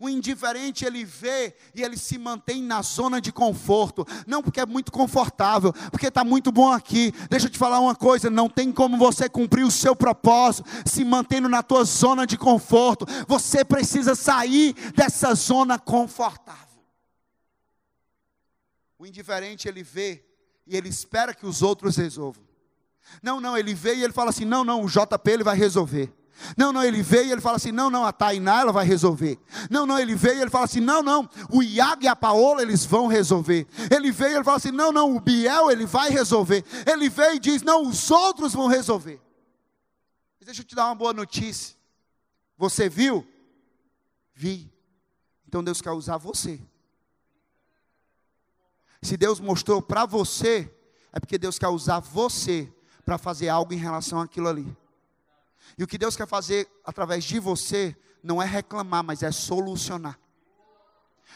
[0.00, 4.66] O indiferente ele vê e ele se mantém na zona de conforto, não porque é
[4.66, 7.12] muito confortável, porque está muito bom aqui.
[7.28, 11.04] Deixa eu te falar uma coisa: não tem como você cumprir o seu propósito se
[11.04, 13.06] mantendo na tua zona de conforto.
[13.26, 16.84] Você precisa sair dessa zona confortável.
[18.96, 20.24] O indiferente ele vê
[20.64, 22.46] e ele espera que os outros resolvam.
[23.20, 26.12] Não, não, ele vê e ele fala assim: não, não, o JP ele vai resolver.
[26.56, 29.38] Não, não, ele veio e ele fala assim: não, não, a Tainá ela vai resolver.
[29.70, 32.62] Não, não, ele veio e ele fala assim: não, não, o Iago e a Paola
[32.62, 33.66] eles vão resolver.
[33.90, 36.64] Ele veio e ele fala assim: não, não, o Biel ele vai resolver.
[36.86, 39.20] Ele veio e diz: não, os outros vão resolver.
[40.48, 41.76] Deixa eu te dar uma boa notícia.
[42.56, 43.26] Você viu?
[44.34, 44.72] Vi.
[45.46, 46.58] Então Deus quer usar você.
[49.02, 50.74] Se Deus mostrou para você,
[51.12, 52.72] é porque Deus quer usar você
[53.04, 54.76] para fazer algo em relação àquilo ali.
[55.76, 60.18] E o que Deus quer fazer através de você não é reclamar, mas é solucionar.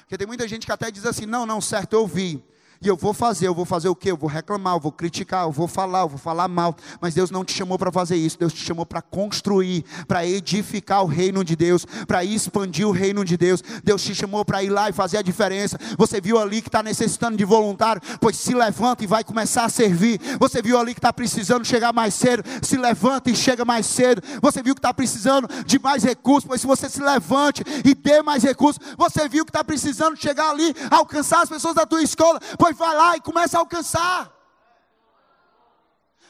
[0.00, 2.44] Porque tem muita gente que até diz assim: não, não, certo, eu vi.
[2.82, 4.10] E eu vou fazer, eu vou fazer o quê?
[4.10, 6.74] Eu vou reclamar, eu vou criticar, eu vou falar, eu vou falar mal.
[7.00, 8.36] Mas Deus não te chamou para fazer isso.
[8.36, 13.24] Deus te chamou para construir, para edificar o reino de Deus, para expandir o reino
[13.24, 13.62] de Deus.
[13.84, 15.78] Deus te chamou para ir lá e fazer a diferença.
[15.96, 19.68] Você viu ali que está necessitando de voluntário, pois se levanta e vai começar a
[19.68, 20.20] servir.
[20.40, 24.20] Você viu ali que está precisando chegar mais cedo, se levanta e chega mais cedo.
[24.40, 28.22] Você viu que está precisando de mais recursos, pois se você se levante e dê
[28.22, 32.40] mais recursos, você viu que está precisando chegar ali, alcançar as pessoas da tua escola,
[32.58, 34.32] pois vai lá e começa a alcançar.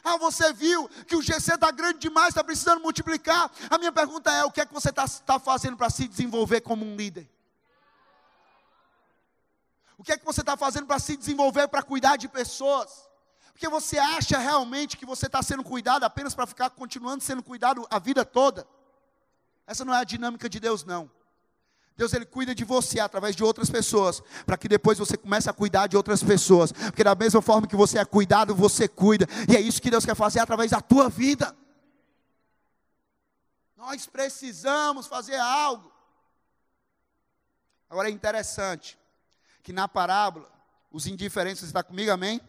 [0.05, 3.51] Ah, você viu que o GC está grande demais, está precisando multiplicar.
[3.71, 6.61] A minha pergunta é: o que é que você está tá fazendo para se desenvolver
[6.61, 7.31] como um líder?
[9.97, 13.09] O que é que você está fazendo para se desenvolver, para cuidar de pessoas?
[13.53, 17.87] Porque você acha realmente que você está sendo cuidado apenas para ficar continuando sendo cuidado
[17.89, 18.67] a vida toda?
[19.65, 21.09] Essa não é a dinâmica de Deus, não.
[22.03, 25.53] Deus ele cuida de você através de outras pessoas, para que depois você comece a
[25.53, 26.73] cuidar de outras pessoas.
[26.73, 29.25] Porque da mesma forma que você é cuidado, você cuida.
[29.49, 31.57] E é isso que Deus quer fazer através da tua vida.
[33.77, 35.93] Nós precisamos fazer algo.
[37.89, 38.99] Agora é interessante
[39.63, 40.51] que na parábola,
[40.91, 42.41] os indiferentes, está comigo, amém?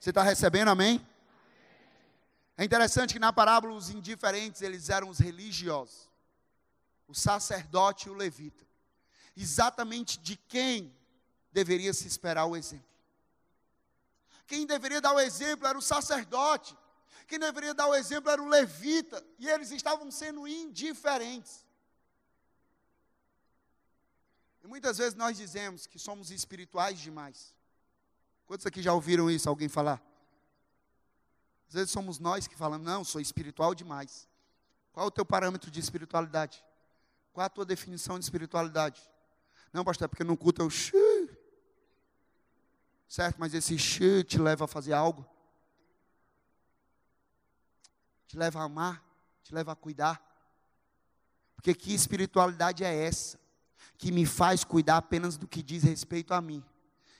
[0.00, 1.06] Você está recebendo, amém?
[2.58, 6.05] É interessante que na parábola os indiferentes, eles eram os religiosos
[7.08, 8.66] o sacerdote e o levita.
[9.36, 10.94] Exatamente de quem
[11.52, 12.86] deveria se esperar o exemplo.
[14.46, 16.76] Quem deveria dar o exemplo era o sacerdote.
[17.26, 19.24] Quem deveria dar o exemplo era o levita.
[19.38, 21.66] E eles estavam sendo indiferentes.
[24.62, 27.54] E muitas vezes nós dizemos que somos espirituais demais.
[28.46, 30.00] Quantos aqui já ouviram isso, alguém falar?
[31.68, 34.28] Às vezes somos nós que falamos, não, sou espiritual demais.
[34.92, 36.64] Qual é o teu parâmetro de espiritualidade?
[37.36, 38.98] Qual a tua definição de espiritualidade?
[39.70, 40.70] Não, pastor, é porque no culto eu.
[43.06, 45.22] Certo, mas esse xê te leva a fazer algo?
[48.26, 49.04] Te leva a amar?
[49.42, 50.18] Te leva a cuidar?
[51.54, 53.38] Porque que espiritualidade é essa?
[53.98, 56.64] Que me faz cuidar apenas do que diz respeito a mim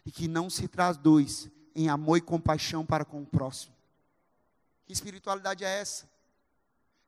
[0.03, 3.77] e que não se traduz em amor e compaixão para com o próximo.
[4.87, 6.09] Que espiritualidade é essa?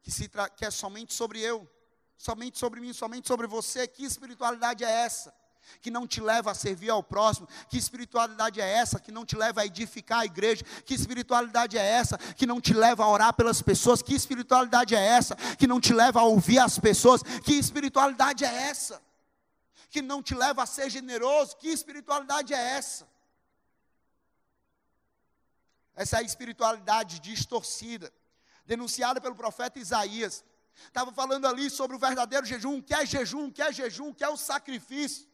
[0.03, 1.67] Que, se que é somente sobre eu
[2.19, 3.87] somente sobre mim, somente sobre você.
[3.87, 5.33] Que espiritualidade é essa?
[5.81, 9.37] Que não te leva a servir ao próximo, que espiritualidade é essa que não te
[9.37, 13.33] leva a edificar a igreja, que espiritualidade é essa que não te leva a orar
[13.35, 17.55] pelas pessoas, que espiritualidade é essa que não te leva a ouvir as pessoas, que
[17.55, 19.01] espiritualidade é essa
[19.91, 23.09] que não te leva a ser generoso, que espiritualidade é essa?
[25.95, 28.13] Essa é a espiritualidade distorcida,
[28.65, 30.45] denunciada pelo profeta Isaías.
[30.87, 34.29] Estava falando ali sobre o verdadeiro jejum, que é jejum, que é jejum, que é
[34.29, 35.27] o sacrifício.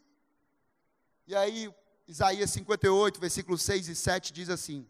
[1.26, 1.72] E aí,
[2.06, 4.86] Isaías 58, versículos 6 e 7 diz assim: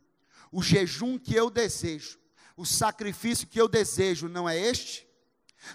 [0.51, 2.19] O jejum que eu desejo,
[2.57, 5.07] o sacrifício que eu desejo não é este?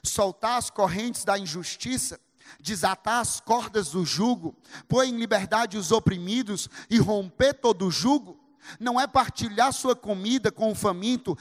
[0.03, 2.19] Soltar as correntes da injustiça,
[2.59, 4.55] desatar as cordas do jugo,
[4.87, 8.38] pôr em liberdade os oprimidos e romper todo o jugo?
[8.79, 11.37] Não é partilhar sua comida com o faminto,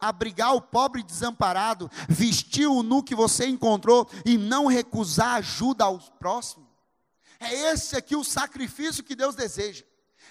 [0.00, 5.98] abrigar o pobre desamparado, vestir o nu que você encontrou e não recusar ajuda ao
[5.98, 6.68] próximo.
[7.40, 9.84] É esse aqui o sacrifício que Deus deseja.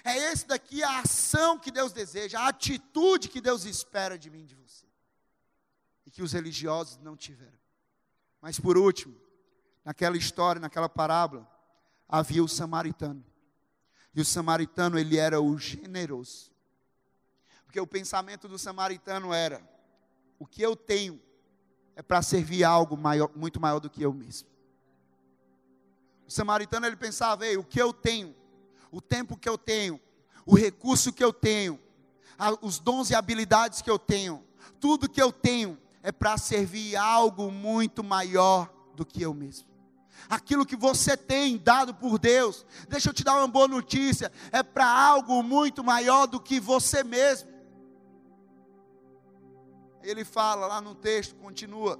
[0.03, 4.41] É esse daqui a ação que Deus deseja, a atitude que Deus espera de mim
[4.41, 4.85] e de você.
[6.05, 7.57] E que os religiosos não tiveram.
[8.41, 9.15] Mas por último,
[9.85, 11.47] naquela história, naquela parábola,
[12.09, 13.23] havia o samaritano.
[14.15, 16.51] E o samaritano, ele era o generoso.
[17.65, 19.61] Porque o pensamento do samaritano era:
[20.37, 21.19] o que eu tenho
[21.95, 24.47] é para servir algo maior, muito maior do que eu mesmo.
[26.27, 28.35] O samaritano ele pensava: Ei, o que eu tenho,
[28.91, 29.99] o tempo que eu tenho,
[30.45, 31.79] o recurso que eu tenho,
[32.61, 34.43] os dons e habilidades que eu tenho,
[34.79, 39.72] tudo que eu tenho é para servir algo muito maior do que eu mesmo
[40.29, 44.63] aquilo que você tem dado por Deus, deixa eu te dar uma boa notícia: é
[44.63, 47.49] para algo muito maior do que você mesmo.
[50.01, 51.99] Ele fala lá no texto, continua,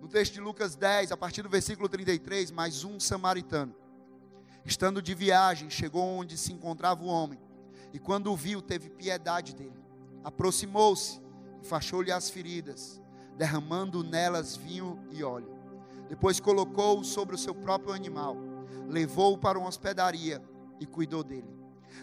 [0.00, 3.74] no texto de Lucas 10, a partir do versículo 33, mais um samaritano,
[4.64, 7.40] estando de viagem, chegou onde se encontrava o homem,
[7.92, 9.82] e quando o viu, teve piedade dele,
[10.22, 11.20] aproximou-se
[11.60, 13.02] e fachou-lhe as feridas,
[13.36, 15.55] derramando nelas vinho e óleo.
[16.08, 18.36] Depois colocou-o sobre o seu próprio animal,
[18.88, 20.42] levou-o para uma hospedaria
[20.78, 21.48] e cuidou dele.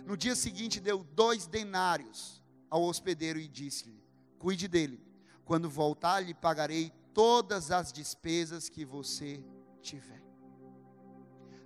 [0.06, 4.04] No dia seguinte, deu dois denários ao hospedeiro e disse-lhe:
[4.38, 5.02] Cuide dele.
[5.46, 9.44] Quando voltar, lhe pagarei todas as despesas que você
[9.82, 10.24] tiver.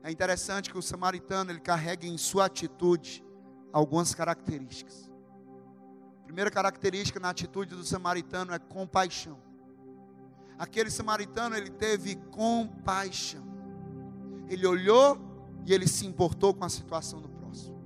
[0.04, 3.23] É interessante que o samaritano ele carrega em sua atitude
[3.71, 5.10] algumas características.
[6.21, 9.47] A primeira característica na atitude do samaritano é compaixão
[10.58, 13.46] aquele samaritano ele teve compaixão.
[14.50, 15.20] Ele olhou
[15.65, 17.78] e ele se importou com a situação do próximo.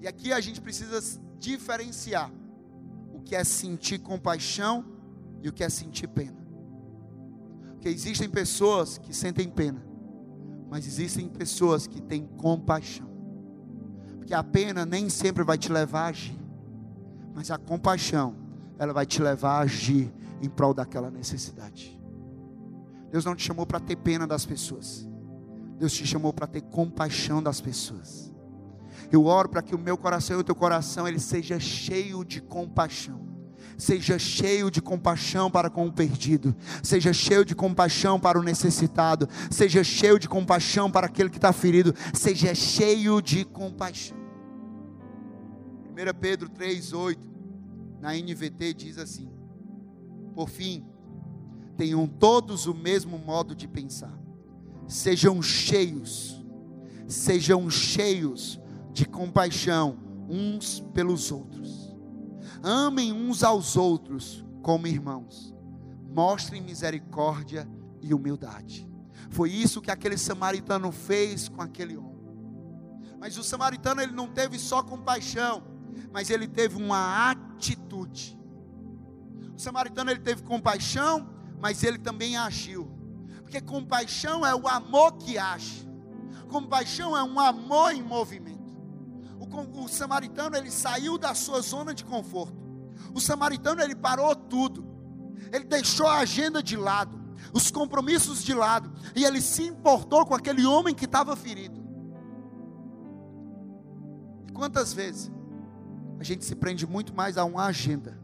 [0.00, 2.32] E aqui a gente precisa diferenciar
[3.12, 4.84] o que é sentir compaixão
[5.42, 6.38] e o que é sentir pena.
[7.72, 9.84] Porque existem pessoas que sentem pena,
[10.68, 13.08] mas existem pessoas que têm compaixão.
[14.16, 16.38] Porque a pena nem sempre vai te levar a agir,
[17.34, 18.34] mas a compaixão,
[18.78, 20.12] ela vai te levar a agir
[20.42, 21.98] em prol daquela necessidade.
[23.10, 25.08] Deus não te chamou para ter pena das pessoas.
[25.78, 28.32] Deus te chamou para ter compaixão das pessoas.
[29.10, 32.40] Eu oro para que o meu coração e o teu coração ele seja cheio de
[32.40, 33.28] compaixão,
[33.78, 36.54] Seja cheio de compaixão para com o perdido.
[36.82, 39.28] Seja cheio de compaixão para o necessitado.
[39.52, 41.94] Seja cheio de compaixão para aquele que está ferido.
[42.12, 44.18] Seja cheio de compaixão.
[45.92, 47.18] 1 Pedro 3,8,
[48.00, 49.30] na NVT, diz assim:
[50.38, 50.86] Por fim,
[51.76, 54.16] tenham todos o mesmo modo de pensar.
[54.86, 56.40] Sejam cheios,
[57.08, 58.60] sejam cheios
[58.92, 61.88] de compaixão uns pelos outros
[62.62, 65.52] Amem uns aos outros como irmãos.
[66.08, 67.68] Mostrem misericórdia
[68.00, 68.88] e humildade.
[69.30, 72.16] Foi isso que aquele samaritano fez com aquele homem.
[73.18, 75.64] Mas o samaritano ele não teve só compaixão,
[76.12, 78.37] mas ele teve uma atitude.
[79.58, 81.28] O samaritano ele teve compaixão,
[81.60, 82.90] mas ele também agiu.
[83.42, 85.86] Porque compaixão é o amor que age.
[86.48, 88.58] Compaixão é um amor em movimento
[89.56, 92.56] o samaritano ele saiu da sua zona de conforto.
[93.14, 94.86] O samaritano ele parou tudo.
[95.52, 97.18] Ele deixou a agenda de lado,
[97.52, 101.80] os compromissos de lado, e ele se importou com aquele homem que estava ferido.
[104.46, 105.30] E quantas vezes
[106.18, 108.18] a gente se prende muito mais a uma agenda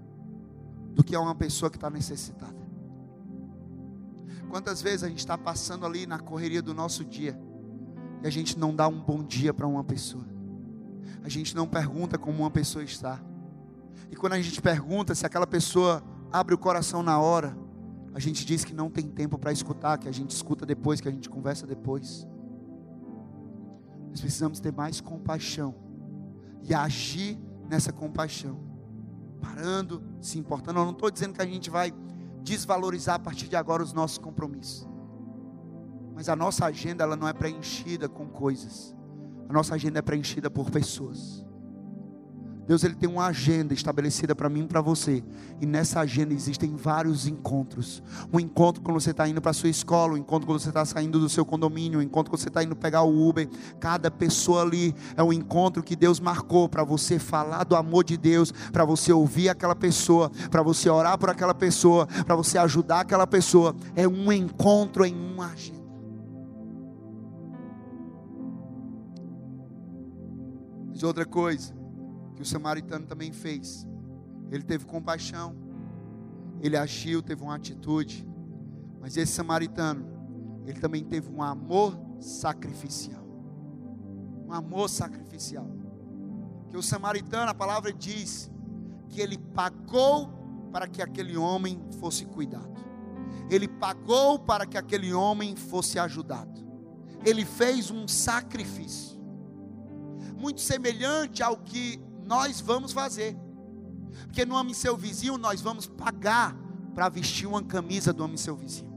[0.94, 2.56] do que a uma pessoa que está necessitada?
[4.48, 7.38] Quantas vezes a gente está passando ali na correria do nosso dia
[8.22, 10.34] e a gente não dá um bom dia para uma pessoa?
[11.24, 13.18] a gente não pergunta como uma pessoa está.
[14.10, 17.56] E quando a gente pergunta se aquela pessoa abre o coração na hora,
[18.12, 21.08] a gente diz que não tem tempo para escutar, que a gente escuta depois, que
[21.08, 22.28] a gente conversa depois.
[24.10, 25.74] Nós precisamos ter mais compaixão
[26.62, 27.38] e agir
[27.70, 28.60] nessa compaixão,
[29.44, 30.80] parando, se importando.
[30.80, 31.92] Eu não estou dizendo que a gente vai
[32.42, 34.88] desvalorizar a partir de agora os nossos compromissos,
[36.14, 38.94] mas a nossa agenda ela não é preenchida com coisas,
[39.48, 41.44] a nossa agenda é preenchida por pessoas.
[42.66, 45.22] Deus ele tem uma agenda estabelecida para mim e para você.
[45.60, 48.02] E nessa agenda existem vários encontros.
[48.32, 50.84] Um encontro quando você está indo para a sua escola, um encontro quando você está
[50.84, 53.48] saindo do seu condomínio, um encontro quando você está indo pegar o Uber.
[53.78, 58.16] Cada pessoa ali é um encontro que Deus marcou para você falar do amor de
[58.16, 63.00] Deus, para você ouvir aquela pessoa, para você orar por aquela pessoa, para você ajudar
[63.00, 63.76] aquela pessoa.
[63.94, 65.84] É um encontro em uma agenda.
[70.88, 71.83] Mas outra coisa
[72.34, 73.86] que o samaritano também fez,
[74.50, 75.56] ele teve compaixão,
[76.60, 78.26] ele agiu, teve uma atitude,
[79.00, 80.06] mas esse samaritano,
[80.64, 83.24] ele também teve um amor sacrificial.
[84.46, 85.68] Um amor sacrificial.
[86.70, 88.50] Que o samaritano, a palavra diz
[89.08, 90.28] que ele pagou
[90.72, 92.74] para que aquele homem fosse cuidado.
[93.50, 96.64] Ele pagou para que aquele homem fosse ajudado.
[97.24, 99.14] Ele fez um sacrifício
[100.36, 103.36] muito semelhante ao que nós vamos fazer.
[104.26, 106.56] Porque no Ame Seu Vizinho nós vamos pagar
[106.94, 108.92] para vestir uma camisa do Ame Seu Vizinho.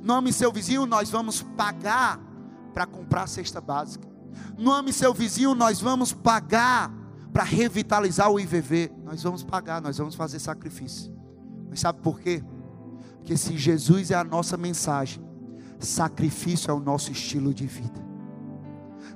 [0.00, 2.20] No Ame Seu Vizinho nós vamos pagar
[2.72, 4.08] para comprar a cesta básica.
[4.58, 6.92] No Ame Seu Vizinho nós vamos pagar
[7.32, 8.92] para revitalizar o IVV.
[9.04, 11.12] Nós vamos pagar, nós vamos fazer sacrifício.
[11.68, 12.42] Mas sabe por quê?
[13.16, 15.24] Porque se Jesus é a nossa mensagem,
[15.78, 18.11] sacrifício é o nosso estilo de vida.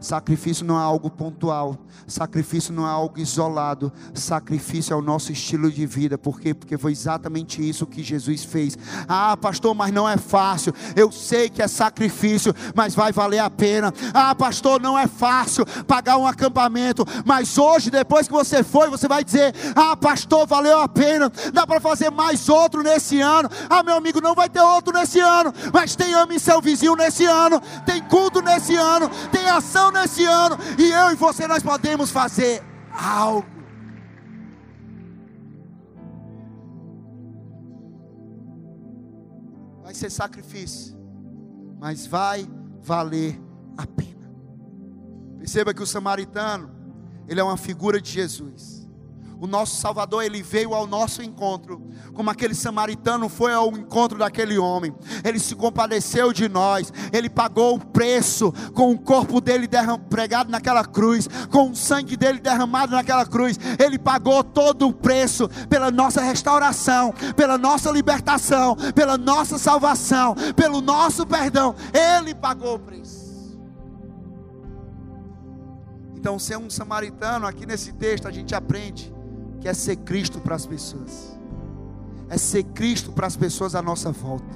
[0.01, 1.77] Sacrifício não é algo pontual,
[2.07, 6.17] sacrifício não é algo isolado, sacrifício é o nosso estilo de vida.
[6.19, 6.55] Por quê?
[6.55, 8.77] Porque foi exatamente isso que Jesus fez.
[9.09, 10.73] Ah, pastor, mas não é fácil.
[10.95, 13.93] Eu sei que é sacrifício, mas vai valer a pena.
[14.13, 19.09] Ah, pastor, não é fácil pagar um acampamento, mas hoje, depois que você foi, você
[19.09, 21.31] vai dizer: Ah, pastor, valeu a pena.
[21.53, 23.49] Dá para fazer mais outro nesse ano.
[23.69, 27.25] Ah, meu amigo, não vai ter outro nesse ano, mas tem ame seu vizinho nesse
[27.25, 32.11] ano, tem culto nesse ano, tem ação nesse ano, e eu e você nós podemos
[32.11, 32.63] fazer
[32.93, 33.47] algo.
[39.83, 40.97] Vai ser sacrifício,
[41.79, 42.49] mas vai
[42.83, 43.41] valer
[43.77, 44.31] a pena.
[45.39, 46.71] Perceba que o samaritano,
[47.29, 48.76] ele é uma figura de Jesus.
[49.39, 51.83] O nosso Salvador, ele veio ao nosso encontro,
[52.15, 54.95] como aquele samaritano foi ao encontro daquele homem.
[55.23, 59.69] Ele se compadeceu de nós, ele pagou o preço com o corpo dele
[60.09, 63.59] pregado naquela cruz, com o sangue dele derramado naquela cruz.
[63.79, 70.81] Ele pagou todo o preço pela nossa restauração, pela nossa libertação, pela nossa salvação, pelo
[70.81, 71.75] nosso perdão.
[71.93, 73.27] Ele pagou o preço.
[76.17, 79.16] Então, ser um samaritano, aqui nesse texto a gente aprende
[79.67, 81.37] que é ser Cristo para as pessoas,
[82.31, 84.47] é ser Cristo para as pessoas à nossa volta,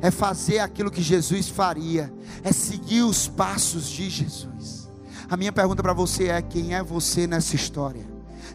[0.00, 2.12] é fazer aquilo que Jesus faria,
[2.42, 4.90] é seguir os passos de Jesus.
[5.30, 8.04] A minha pergunta para você é: quem é você nessa história?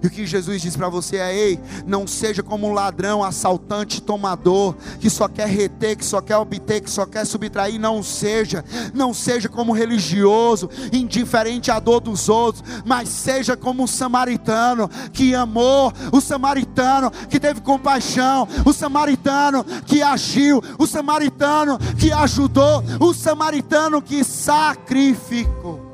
[0.01, 4.01] E o que Jesus diz para você é: ei, não seja como um ladrão, assaltante,
[4.01, 7.79] tomador, que só quer reter, que só quer obter, que só quer subtrair.
[7.79, 13.87] Não seja, não seja como religioso, indiferente à dor dos outros, mas seja como um
[13.87, 22.11] samaritano que amou, o samaritano que teve compaixão, o samaritano que agiu, o samaritano que
[22.11, 25.85] ajudou, o samaritano que sacrificou.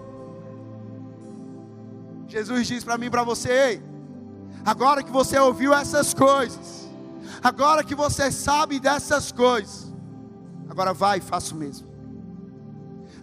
[2.28, 3.93] Jesus diz para mim, para você, ei
[4.66, 6.90] Agora que você ouviu essas coisas,
[7.44, 9.94] agora que você sabe dessas coisas,
[10.70, 11.88] agora vai e faça o mesmo.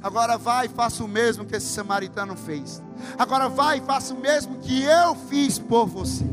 [0.02, 2.82] Agora vai e faça o mesmo que esse samaritano fez.
[3.18, 6.24] Agora vai e faça o mesmo que eu fiz por você.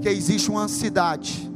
[0.00, 1.51] Que existe uma ansiedade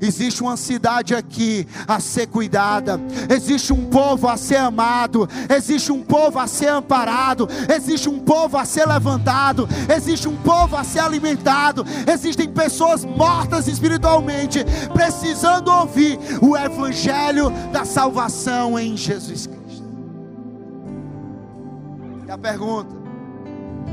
[0.00, 6.02] Existe uma cidade aqui a ser cuidada, existe um povo a ser amado, existe um
[6.02, 11.00] povo a ser amparado, existe um povo a ser levantado, existe um povo a ser
[11.00, 19.62] alimentado, existem pessoas mortas espiritualmente, precisando ouvir o evangelho da salvação em Jesus Cristo.
[22.26, 23.02] E a pergunta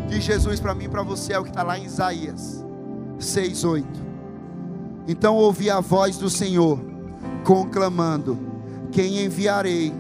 [0.07, 2.63] de Jesus para mim e para você é o que está lá em Isaías
[3.19, 4.08] 6,8.
[5.09, 6.79] Então ouvi a voz do Senhor
[7.43, 8.37] conclamando:
[8.91, 9.91] Quem enviarei?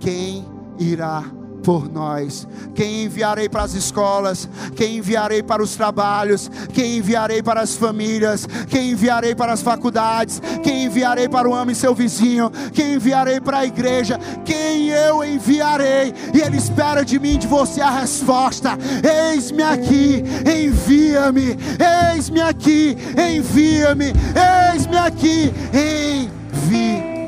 [0.00, 0.44] Quem
[0.80, 1.24] irá
[1.62, 2.46] por nós.
[2.74, 8.46] Quem enviarei para as escolas, quem enviarei para os trabalhos, quem enviarei para as famílias,
[8.68, 13.40] quem enviarei para as faculdades, quem enviarei para o amo e seu vizinho, quem enviarei
[13.40, 16.14] para a igreja, quem eu enviarei.
[16.34, 18.78] E ele espera de mim, de você a resposta:
[19.32, 21.56] Eis-me aqui, envia-me.
[22.14, 24.12] Eis-me aqui, envia-me.
[24.72, 27.18] Eis-me aqui, envia-me.